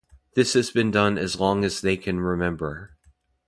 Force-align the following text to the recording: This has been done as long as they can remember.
This 0.33 0.53
has 0.53 0.71
been 0.71 0.89
done 0.89 1.19
as 1.19 1.39
long 1.39 1.63
as 1.63 1.79
they 1.79 1.95
can 1.95 2.21
remember. 2.21 2.97